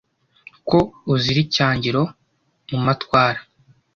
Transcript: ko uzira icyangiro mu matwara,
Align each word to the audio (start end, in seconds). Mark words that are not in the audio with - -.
ko 0.69 0.79
uzira 1.13 1.39
icyangiro 1.45 2.01
mu 2.69 2.79
matwara, 2.85 3.39